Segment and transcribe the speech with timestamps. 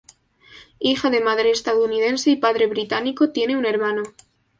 [0.79, 4.01] Hija de madre estadounidense y padre británico, tiene un hermano.